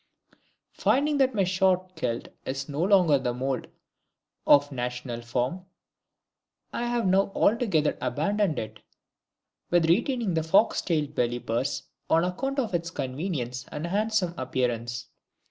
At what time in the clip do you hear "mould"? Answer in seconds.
3.35-3.67